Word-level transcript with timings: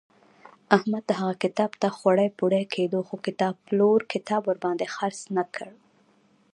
احمد 0.75 1.05
هغه 1.19 1.35
کتاب 1.43 1.71
ته 1.81 1.87
خوړی 1.97 2.29
بوړی 2.37 2.63
کېدو 2.75 2.99
خو 3.07 3.15
کتابپلور 3.27 3.99
کتاب 4.13 4.41
ورباندې 4.45 4.87
خرڅ 4.95 5.19
نه 5.35 5.43
کړ. 5.55 5.67